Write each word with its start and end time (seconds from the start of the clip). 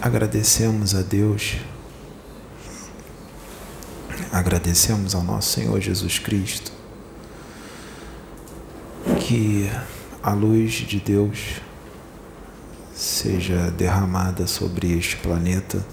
agradecemos 0.00 0.94
a 0.94 1.02
Deus, 1.02 1.56
agradecemos 4.32 5.14
ao 5.14 5.22
nosso 5.22 5.50
Senhor 5.50 5.80
Jesus 5.80 6.18
Cristo, 6.18 6.72
que 9.20 9.70
a 10.22 10.32
luz 10.32 10.72
de 10.72 11.00
Deus 11.00 11.60
seja 12.94 13.70
derramada 13.72 14.46
sobre 14.46 14.92
este 14.96 15.16
planeta 15.16 15.84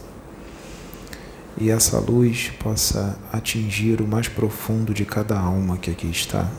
e 1.58 1.70
essa 1.70 2.00
luz 2.00 2.52
possa 2.60 3.18
atingir 3.32 4.02
o 4.02 4.08
mais 4.08 4.28
profundo 4.28 4.94
de 4.94 5.06
cada 5.06 5.40
alma 5.40 5.78
que 5.78 5.90
aqui 5.90 6.10
está, 6.10 6.50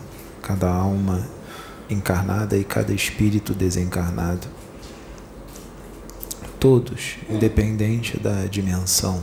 cada 0.42 0.70
alma 0.70 1.26
encarnada 1.90 2.56
e 2.56 2.64
cada 2.64 2.92
espírito 2.92 3.52
desencarnado. 3.52 4.55
Todos, 6.58 7.16
independente 7.28 8.18
da 8.18 8.46
dimensão, 8.46 9.22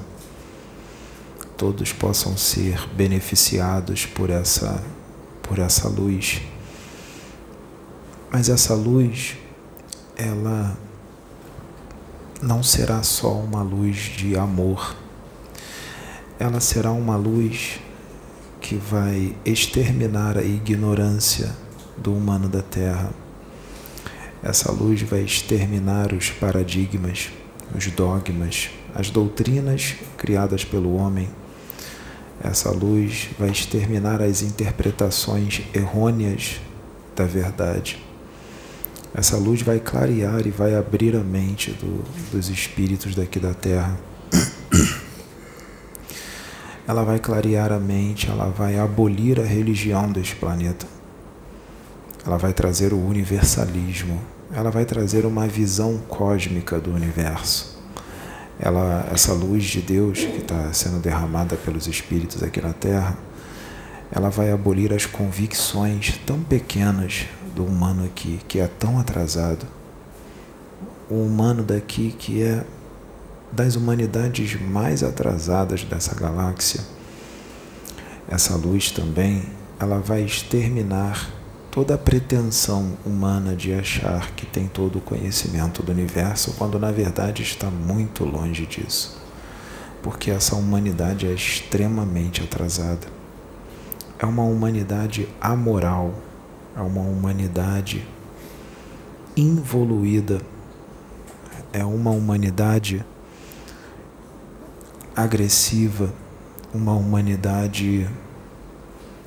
todos 1.57 1.91
possam 1.91 2.37
ser 2.37 2.87
beneficiados 2.95 4.05
por 4.05 4.29
essa 4.29 4.83
por 5.41 5.59
essa 5.59 5.89
luz. 5.89 6.41
Mas 8.31 8.49
essa 8.49 8.73
luz, 8.73 9.35
ela 10.15 10.77
não 12.41 12.63
será 12.63 13.03
só 13.03 13.33
uma 13.33 13.61
luz 13.61 13.97
de 14.15 14.37
amor 14.37 14.95
ela 16.43 16.59
será 16.59 16.91
uma 16.91 17.15
luz 17.15 17.79
que 18.59 18.75
vai 18.75 19.35
exterminar 19.45 20.37
a 20.37 20.43
ignorância 20.43 21.55
do 21.97 22.13
humano 22.13 22.49
da 22.49 22.61
Terra. 22.61 23.11
Essa 24.43 24.71
luz 24.71 25.01
vai 25.01 25.21
exterminar 25.21 26.13
os 26.13 26.29
paradigmas, 26.29 27.31
os 27.75 27.87
dogmas, 27.87 28.69
as 28.93 29.09
doutrinas 29.09 29.95
criadas 30.17 30.65
pelo 30.65 30.95
homem. 30.95 31.29
Essa 32.43 32.69
luz 32.69 33.29
vai 33.39 33.49
exterminar 33.49 34.21
as 34.21 34.41
interpretações 34.41 35.61
errôneas 35.73 36.59
da 37.15 37.25
verdade. 37.25 38.03
Essa 39.15 39.37
luz 39.37 39.61
vai 39.61 39.79
clarear 39.79 40.45
e 40.45 40.51
vai 40.51 40.75
abrir 40.75 41.15
a 41.15 41.23
mente 41.23 41.71
do, 41.71 42.03
dos 42.31 42.49
espíritos 42.49 43.15
daqui 43.15 43.39
da 43.39 43.53
Terra 43.53 43.97
ela 46.87 47.03
vai 47.03 47.19
clarear 47.19 47.71
a 47.71 47.79
mente, 47.79 48.29
ela 48.29 48.49
vai 48.49 48.77
abolir 48.77 49.39
a 49.39 49.43
religião 49.43 50.11
deste 50.11 50.35
planeta. 50.35 50.85
Ela 52.25 52.37
vai 52.37 52.53
trazer 52.53 52.93
o 52.93 52.97
universalismo, 52.97 54.21
ela 54.53 54.71
vai 54.71 54.85
trazer 54.85 55.25
uma 55.25 55.47
visão 55.47 55.97
cósmica 56.07 56.79
do 56.79 56.93
universo. 56.93 57.81
Ela, 58.59 59.07
essa 59.11 59.33
luz 59.33 59.65
de 59.65 59.81
Deus 59.81 60.19
que 60.19 60.37
está 60.37 60.71
sendo 60.71 60.99
derramada 60.99 61.55
pelos 61.57 61.87
espíritos 61.87 62.41
aqui 62.41 62.61
na 62.61 62.71
Terra, 62.71 63.17
ela 64.11 64.29
vai 64.29 64.51
abolir 64.51 64.93
as 64.93 65.05
convicções 65.05 66.19
tão 66.25 66.39
pequenas 66.43 67.25
do 67.55 67.65
humano 67.65 68.05
aqui, 68.05 68.39
que 68.47 68.59
é 68.59 68.67
tão 68.67 68.99
atrasado. 68.99 69.65
O 71.09 71.15
humano 71.15 71.63
daqui 71.63 72.15
que 72.17 72.43
é 72.43 72.63
das 73.51 73.75
humanidades 73.75 74.59
mais 74.61 75.03
atrasadas 75.03 75.83
dessa 75.83 76.15
galáxia, 76.15 76.81
essa 78.29 78.55
luz 78.55 78.91
também, 78.91 79.43
ela 79.79 79.99
vai 79.99 80.23
exterminar 80.23 81.29
toda 81.73 81.95
a 81.95 81.97
pretensão 81.97 82.95
humana 83.03 83.55
de 83.55 83.73
achar 83.73 84.29
que 84.35 84.45
tem 84.45 84.67
todo 84.67 84.99
o 84.99 85.01
conhecimento 85.01 85.81
do 85.81 85.91
universo, 85.91 86.53
quando 86.55 86.77
na 86.77 86.91
verdade 86.91 87.41
está 87.41 87.67
muito 87.67 88.23
longe 88.23 88.67
disso. 88.67 89.19
Porque 90.03 90.29
essa 90.29 90.55
humanidade 90.55 91.25
é 91.25 91.33
extremamente 91.33 92.43
atrasada. 92.43 93.07
É 94.19 94.25
uma 94.27 94.43
humanidade 94.43 95.27
amoral, 95.41 96.13
é 96.77 96.79
uma 96.79 97.01
humanidade 97.01 98.05
involuída, 99.35 100.41
é 101.73 101.83
uma 101.83 102.11
humanidade 102.11 103.03
agressiva, 105.15 106.13
uma 106.71 106.93
humanidade 106.93 108.07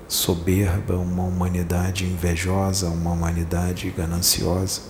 soberba, 0.08 0.96
uma 0.96 1.24
humanidade 1.24 2.04
invejosa, 2.04 2.88
uma 2.88 3.12
humanidade 3.12 3.90
gananciosa. 3.90 4.82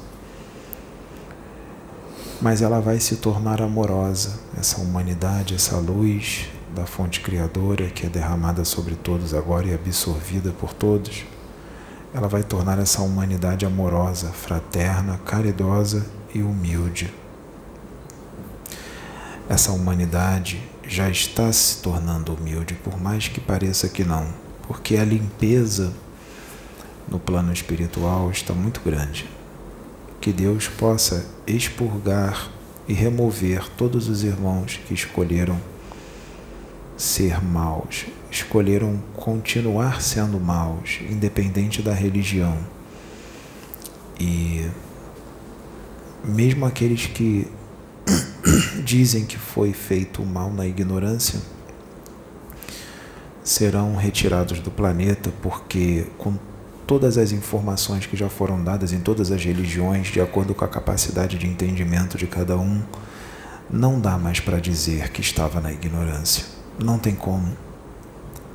Mas 2.40 2.60
ela 2.60 2.80
vai 2.80 3.00
se 3.00 3.16
tornar 3.16 3.62
amorosa, 3.62 4.38
essa 4.58 4.80
humanidade, 4.80 5.54
essa 5.54 5.76
luz 5.78 6.48
da 6.74 6.84
fonte 6.84 7.20
criadora 7.20 7.86
que 7.86 8.04
é 8.04 8.08
derramada 8.08 8.64
sobre 8.64 8.94
todos 8.94 9.32
agora 9.32 9.66
e 9.66 9.74
absorvida 9.74 10.52
por 10.52 10.74
todos. 10.74 11.24
Ela 12.12 12.28
vai 12.28 12.42
tornar 12.42 12.78
essa 12.78 13.00
humanidade 13.00 13.64
amorosa, 13.64 14.28
fraterna, 14.28 15.18
caridosa 15.24 16.04
e 16.34 16.42
humilde. 16.42 17.12
Essa 19.48 19.72
humanidade 19.72 20.62
já 20.86 21.08
está 21.08 21.50
se 21.52 21.78
tornando 21.78 22.34
humilde, 22.34 22.74
por 22.74 23.00
mais 23.00 23.28
que 23.28 23.40
pareça 23.40 23.88
que 23.88 24.04
não, 24.04 24.26
porque 24.66 24.96
a 24.96 25.04
limpeza 25.04 25.92
no 27.08 27.18
plano 27.18 27.52
espiritual 27.52 28.30
está 28.30 28.52
muito 28.52 28.80
grande. 28.80 29.28
Que 30.20 30.32
Deus 30.32 30.66
possa 30.68 31.26
expurgar 31.46 32.50
e 32.88 32.92
remover 32.92 33.68
todos 33.76 34.08
os 34.08 34.24
irmãos 34.24 34.80
que 34.86 34.94
escolheram 34.94 35.60
ser 36.96 37.42
maus, 37.44 38.06
escolheram 38.30 38.98
continuar 39.14 40.00
sendo 40.00 40.40
maus, 40.40 40.98
independente 41.08 41.82
da 41.82 41.92
religião. 41.92 42.56
E 44.18 44.66
mesmo 46.24 46.64
aqueles 46.64 47.06
que 47.06 47.46
dizem 48.82 49.26
que 49.26 49.36
foi 49.36 49.72
feito 49.72 50.24
mal 50.24 50.50
na 50.50 50.66
ignorância 50.66 51.40
serão 53.46 53.94
retirados 53.94 54.60
do 54.60 54.70
planeta 54.70 55.32
porque 55.40 56.06
com 56.18 56.34
todas 56.86 57.16
as 57.16 57.32
informações 57.32 58.04
que 58.04 58.16
já 58.16 58.28
foram 58.28 58.62
dadas 58.62 58.92
em 58.92 59.00
todas 59.00 59.30
as 59.30 59.42
religiões, 59.42 60.08
de 60.08 60.20
acordo 60.20 60.54
com 60.54 60.64
a 60.64 60.68
capacidade 60.68 61.38
de 61.38 61.46
entendimento 61.46 62.18
de 62.18 62.26
cada 62.26 62.56
um, 62.58 62.82
não 63.70 64.00
dá 64.00 64.18
mais 64.18 64.40
para 64.40 64.60
dizer 64.60 65.10
que 65.10 65.20
estava 65.20 65.60
na 65.60 65.72
ignorância. 65.72 66.44
Não 66.78 66.98
tem 66.98 67.14
como. 67.14 67.56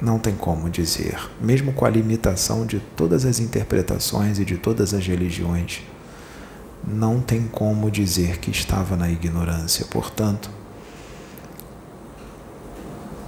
Não 0.01 0.18
tem 0.19 0.34
como 0.34 0.69
dizer, 0.69 1.30
mesmo 1.40 1.74
com 1.74 1.85
a 1.85 1.90
limitação 1.90 2.66
de 2.66 2.80
todas 2.96 3.24
as 3.24 3.40
interpretações 3.40 4.40
e 4.40 4.46
de 4.46 4.57
todas 4.57 4.94
as 4.94 5.06
religiões 5.06 5.84
não 6.88 7.19
tem 7.19 7.44
como 7.44 7.91
dizer 7.91 8.40
que 8.40 8.50
estava 8.50 8.96
na 8.96 9.09
ignorância. 9.09 9.85
Portanto, 9.85 10.50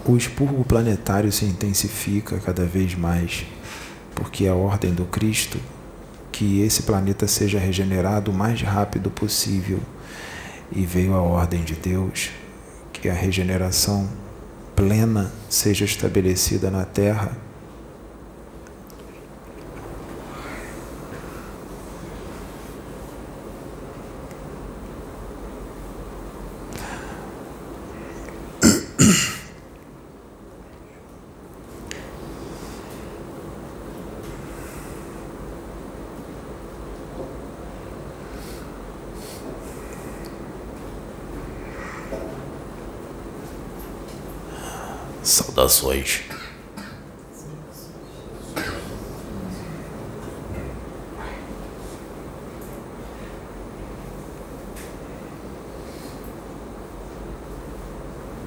o 0.05 0.17
expurgo 0.17 0.63
planetário 0.63 1.31
se 1.31 1.45
intensifica 1.45 2.39
cada 2.39 2.65
vez 2.65 2.95
mais, 2.95 3.45
porque 4.13 4.47
a 4.47 4.55
ordem 4.55 4.93
do 4.93 5.05
Cristo 5.05 5.57
que 6.31 6.61
esse 6.61 6.83
planeta 6.83 7.27
seja 7.27 7.59
regenerado 7.59 8.31
o 8.31 8.33
mais 8.33 8.61
rápido 8.61 9.09
possível. 9.11 9.79
E 10.75 10.85
veio 10.85 11.13
a 11.13 11.21
ordem 11.21 11.63
de 11.63 11.75
Deus 11.75 12.31
que 12.91 13.07
a 13.07 13.13
regeneração 13.13 14.09
plena 14.75 15.31
seja 15.47 15.85
estabelecida 15.85 16.71
na 16.71 16.83
Terra 16.83 17.37
Saudações. 45.23 46.21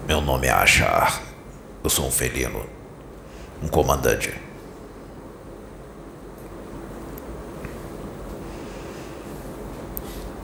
Meu 0.07 0.21
nome 0.21 0.49
é 0.49 0.51
Achar. 0.51 1.23
Eu 1.83 1.89
sou 1.89 2.07
um 2.07 2.11
felino. 2.11 2.67
Um 3.63 3.69
comandante. 3.69 4.35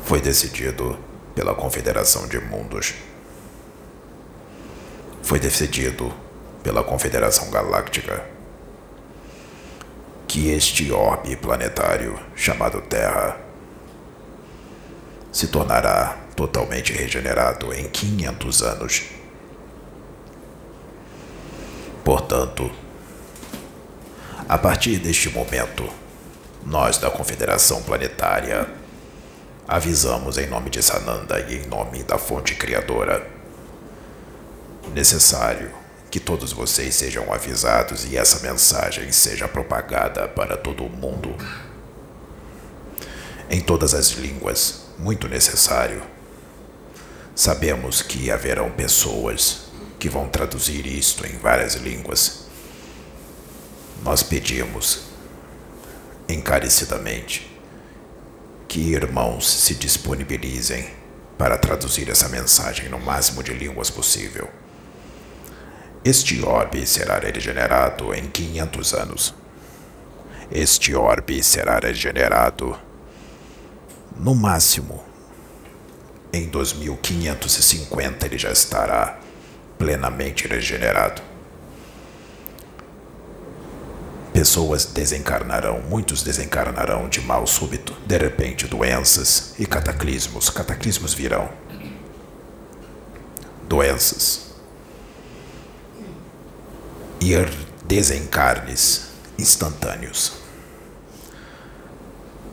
Foi 0.02 0.18
decidido 0.18 0.98
pela 1.34 1.54
Confederação 1.54 2.26
de 2.26 2.40
Mundos 2.40 2.94
foi 5.32 5.40
decidido 5.40 6.12
pela 6.62 6.82
Confederação 6.82 7.50
Galáctica 7.50 8.24
que 10.32 10.48
este 10.48 10.90
orbe 10.90 11.36
planetário 11.36 12.18
chamado 12.34 12.80
Terra 12.80 13.38
se 15.30 15.48
tornará 15.48 16.16
totalmente 16.34 16.90
regenerado 16.90 17.70
em 17.74 17.86
500 17.86 18.62
anos. 18.62 19.02
Portanto, 22.02 22.70
a 24.48 24.56
partir 24.56 24.96
deste 25.00 25.28
momento, 25.28 25.86
nós 26.64 26.96
da 26.96 27.10
Confederação 27.10 27.82
Planetária 27.82 28.66
avisamos 29.68 30.38
em 30.38 30.46
nome 30.46 30.70
de 30.70 30.82
Sananda 30.82 31.40
e 31.40 31.56
em 31.56 31.66
nome 31.66 32.02
da 32.04 32.16
Fonte 32.16 32.54
Criadora. 32.54 33.30
Necessário 34.94 35.81
que 36.12 36.20
todos 36.20 36.52
vocês 36.52 36.94
sejam 36.94 37.32
avisados 37.32 38.04
e 38.04 38.18
essa 38.18 38.40
mensagem 38.40 39.10
seja 39.10 39.48
propagada 39.48 40.28
para 40.28 40.58
todo 40.58 40.84
o 40.84 40.90
mundo. 40.90 41.34
Em 43.48 43.62
todas 43.62 43.94
as 43.94 44.10
línguas, 44.10 44.82
muito 44.98 45.26
necessário. 45.26 46.02
Sabemos 47.34 48.02
que 48.02 48.30
haverão 48.30 48.70
pessoas 48.70 49.70
que 49.98 50.10
vão 50.10 50.28
traduzir 50.28 50.84
isto 50.86 51.26
em 51.26 51.38
várias 51.38 51.76
línguas. 51.76 52.40
Nós 54.02 54.22
pedimos 54.22 55.04
encarecidamente 56.28 57.58
que 58.68 58.80
irmãos 58.80 59.50
se 59.50 59.74
disponibilizem 59.76 60.90
para 61.38 61.56
traduzir 61.56 62.10
essa 62.10 62.28
mensagem 62.28 62.90
no 62.90 62.98
máximo 62.98 63.42
de 63.42 63.54
línguas 63.54 63.88
possível. 63.88 64.50
Este 66.04 66.42
orbe 66.42 66.86
será 66.86 67.18
regenerado 67.18 68.12
em 68.14 68.28
500 68.28 68.94
anos. 68.94 69.34
Este 70.50 70.94
orbe 70.94 71.42
será 71.42 71.78
regenerado 71.78 72.78
no 74.16 74.34
máximo 74.34 75.12
em 76.32 76.46
2550 76.48 78.24
ele 78.26 78.38
já 78.38 78.50
estará 78.50 79.18
plenamente 79.76 80.48
regenerado. 80.48 81.20
Pessoas 84.32 84.86
desencarnarão, 84.86 85.82
muitos 85.82 86.22
desencarnarão 86.22 87.06
de 87.06 87.20
mal 87.20 87.46
súbito, 87.46 87.94
de 88.06 88.16
repente 88.16 88.66
doenças 88.66 89.54
e 89.58 89.66
cataclismos. 89.66 90.48
Cataclismos 90.48 91.12
virão. 91.12 91.50
Doenças. 93.68 94.51
E 97.24 97.36
desencarnes 97.84 99.12
instantâneos. 99.38 100.32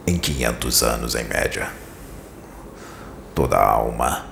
Em 0.05 0.15
500 0.15 0.83
anos, 0.83 1.15
em 1.15 1.23
média, 1.23 1.71
toda 3.33 3.57
alma 3.57 4.27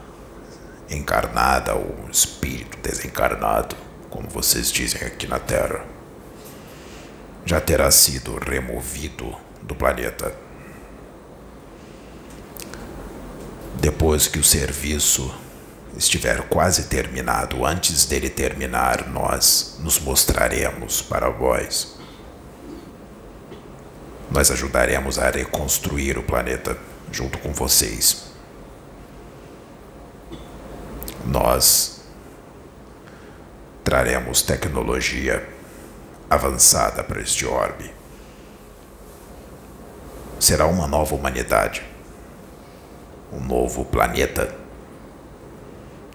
encarnada 0.91 1.73
ou 1.73 2.07
espírito 2.11 2.77
desencarnado, 2.87 3.75
como 4.11 4.29
vocês 4.29 4.71
dizem 4.71 5.07
aqui 5.07 5.25
na 5.25 5.39
Terra, 5.39 5.83
já 7.43 7.59
terá 7.59 7.89
sido 7.89 8.37
removido 8.37 9.35
do 9.63 9.73
planeta. 9.73 10.35
Depois 13.81 14.27
que 14.27 14.37
o 14.37 14.43
serviço 14.43 15.33
estiver 15.97 16.47
quase 16.47 16.83
terminado, 16.83 17.65
antes 17.65 18.05
dele 18.05 18.29
terminar, 18.29 19.07
nós 19.07 19.77
nos 19.79 19.99
mostraremos 19.99 21.01
para 21.01 21.29
vós. 21.29 21.95
Nós 24.29 24.51
ajudaremos 24.51 25.17
a 25.17 25.29
reconstruir 25.29 26.17
o 26.17 26.23
planeta 26.23 26.77
junto 27.11 27.37
com 27.39 27.51
vocês. 27.51 28.27
Nós 31.25 32.01
traremos 33.83 34.41
tecnologia 34.41 35.47
avançada 36.29 37.03
para 37.03 37.21
este 37.21 37.45
orbe. 37.45 37.91
Será 40.39 40.67
uma 40.67 40.87
nova 40.87 41.15
humanidade, 41.15 41.83
um 43.31 43.39
novo 43.39 43.83
planeta 43.85 44.66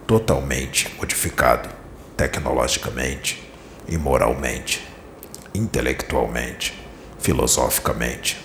totalmente 0.07 0.95
modificado 0.97 1.69
tecnologicamente 2.17 3.51
e 3.89 3.97
moralmente, 3.97 4.87
intelectualmente, 5.55 6.79
filosoficamente. 7.21 8.41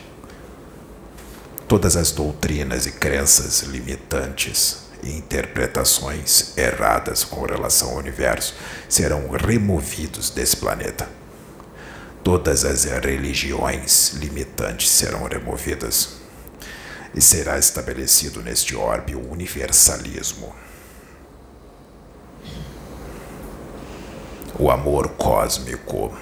Todas 1.67 1.95
as 1.95 2.11
doutrinas 2.11 2.85
e 2.85 2.91
crenças 2.91 3.61
limitantes 3.63 4.87
e 5.03 5.11
interpretações 5.11 6.57
erradas 6.57 7.23
com 7.23 7.45
relação 7.45 7.89
ao 7.89 7.97
universo 7.97 8.55
serão 8.89 9.29
removidos 9.29 10.29
desse 10.29 10.57
planeta 10.57 11.17
todas 12.27 12.65
as 12.65 12.83
religiões 12.83 14.09
limitantes 14.15 14.89
serão 14.89 15.23
removidas 15.23 16.17
e 17.15 17.21
será 17.21 17.57
estabelecido 17.57 18.43
neste 18.43 18.75
orbe 18.75 19.15
o 19.15 19.31
universalismo. 19.31 20.53
O 24.55 24.71
amor 24.71 25.09
cósmico, 25.09 26.15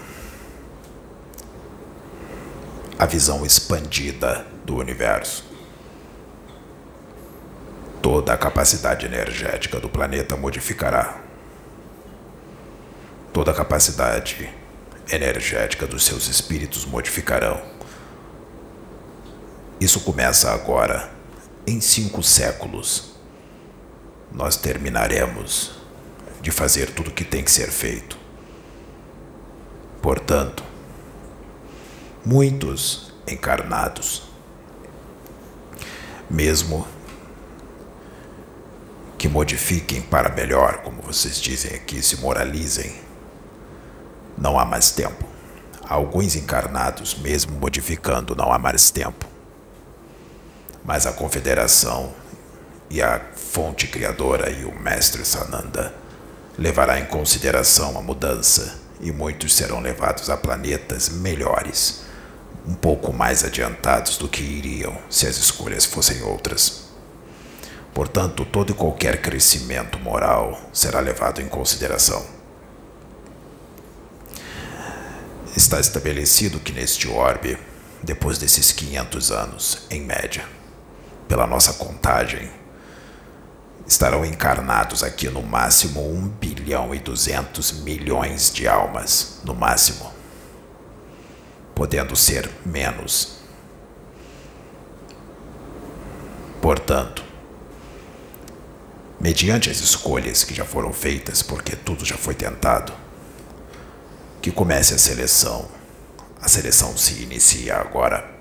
a 2.97 3.05
visão 3.05 3.45
expandida 3.45 4.45
do 4.65 4.77
universo. 4.77 5.45
Toda 8.01 8.33
a 8.33 8.37
capacidade 8.37 9.05
energética 9.05 9.79
do 9.79 9.89
planeta 9.89 10.35
modificará. 10.35 11.21
Toda 13.33 13.51
a 13.51 13.53
capacidade 13.53 14.49
energética 15.11 15.85
dos 15.85 16.05
seus 16.05 16.27
espíritos 16.27 16.85
modificarão. 16.85 17.61
Isso 19.79 19.99
começa 20.01 20.51
agora. 20.51 21.11
Em 21.67 21.81
cinco 21.81 22.21
séculos, 22.21 23.15
nós 24.31 24.55
terminaremos 24.55 25.71
de 26.41 26.51
fazer 26.51 26.91
tudo 26.91 27.09
o 27.09 27.13
que 27.13 27.23
tem 27.23 27.43
que 27.43 27.51
ser 27.51 27.71
feito. 27.71 28.24
Portanto, 30.05 30.63
muitos 32.23 33.11
encarnados, 33.27 34.21
mesmo 36.29 36.87
que 39.17 39.27
modifiquem 39.27 40.03
para 40.03 40.29
melhor, 40.29 40.83
como 40.83 41.01
vocês 41.01 41.41
dizem 41.41 41.73
aqui, 41.73 42.03
se 42.03 42.17
moralizem, 42.17 42.95
não 44.37 44.59
há 44.59 44.63
mais 44.63 44.91
tempo. 44.91 45.25
Alguns 45.89 46.35
encarnados, 46.35 47.15
mesmo 47.15 47.59
modificando, 47.59 48.35
não 48.35 48.53
há 48.53 48.59
mais 48.59 48.91
tempo. 48.91 49.25
Mas 50.83 51.07
a 51.07 51.13
Confederação 51.13 52.13
e 52.91 53.01
a 53.01 53.19
fonte 53.33 53.87
criadora 53.87 54.51
e 54.51 54.65
o 54.65 54.79
Mestre 54.79 55.25
Sananda 55.25 56.04
levará 56.57 56.99
em 56.99 57.05
consideração 57.05 57.97
a 57.97 58.01
mudança 58.01 58.79
e 59.01 59.11
muitos 59.11 59.53
serão 59.53 59.81
levados 59.81 60.29
a 60.29 60.37
planetas 60.37 61.09
melhores, 61.09 62.01
um 62.65 62.73
pouco 62.73 63.11
mais 63.11 63.43
adiantados 63.43 64.17
do 64.17 64.27
que 64.27 64.41
iriam 64.41 64.97
se 65.09 65.27
as 65.27 65.37
escolhas 65.37 65.85
fossem 65.85 66.23
outras. 66.23 66.85
Portanto, 67.93 68.45
todo 68.45 68.71
e 68.71 68.75
qualquer 68.75 69.21
crescimento 69.21 69.99
moral 69.99 70.69
será 70.73 70.99
levado 70.99 71.41
em 71.41 71.47
consideração. 71.47 72.25
Está 75.55 75.79
estabelecido 75.79 76.59
que 76.59 76.73
neste 76.73 77.07
orbe, 77.07 77.57
depois 78.03 78.37
desses 78.37 78.73
500 78.73 79.31
anos, 79.31 79.81
em 79.89 80.01
média, 80.01 80.45
pela 81.27 81.47
nossa 81.47 81.73
contagem, 81.73 82.51
estarão 83.87 84.25
encarnados 84.25 85.03
aqui 85.03 85.29
no 85.29 85.43
máximo 85.43 86.01
1 86.01 86.27
bilhão 86.29 86.93
e 86.93 86.99
200 86.99 87.83
milhões 87.83 88.51
de 88.51 88.67
almas, 88.67 89.39
no 89.43 89.53
máximo, 89.53 90.11
podendo 91.73 92.15
ser 92.15 92.49
menos. 92.65 93.35
Portanto, 96.61 97.23
mediante 99.19 99.69
as 99.69 99.79
escolhas 99.79 100.43
que 100.43 100.53
já 100.53 100.65
foram 100.65 100.91
feitas, 100.91 101.43
porque 101.43 101.75
tudo 101.75 102.03
já 102.03 102.17
foi 102.17 102.33
tentado, 102.33 102.91
que 104.41 104.51
comece 104.51 104.93
a 104.93 104.97
seleção. 104.97 105.69
A 106.41 106.47
seleção 106.47 106.97
se 106.97 107.21
inicia 107.23 107.77
agora. 107.77 108.34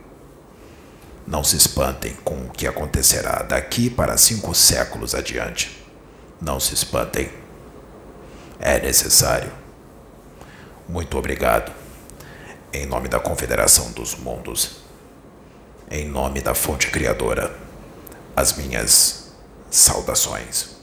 Não 1.26 1.42
se 1.42 1.56
espantem 1.56 2.14
com 2.22 2.34
o 2.46 2.50
que 2.50 2.66
acontecerá 2.66 3.42
daqui 3.42 3.88
para 3.88 4.16
cinco 4.16 4.54
séculos 4.54 5.14
adiante. 5.14 5.82
Não 6.40 6.60
se 6.60 6.74
espantem. 6.74 7.30
É 8.58 8.78
necessário. 8.78 9.50
Muito 10.88 11.16
obrigado. 11.16 11.72
Em 12.72 12.86
nome 12.86 13.08
da 13.08 13.18
Confederação 13.18 13.92
dos 13.92 14.14
Mundos, 14.16 14.82
em 15.90 16.06
nome 16.06 16.40
da 16.40 16.54
Fonte 16.54 16.90
Criadora, 16.90 17.56
as 18.36 18.52
minhas 18.54 19.32
saudações. 19.70 20.73